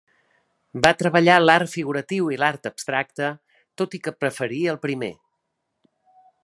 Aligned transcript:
Va 0.85 0.91
treballar 1.01 1.35
l'art 1.43 1.71
figuratiu 1.73 2.31
i 2.35 2.39
l'art 2.43 2.65
abstracte, 2.71 3.29
tot 3.83 3.97
i 3.99 4.01
que 4.07 4.17
preferia 4.25 4.73
el 4.75 4.81
primer. 4.87 5.15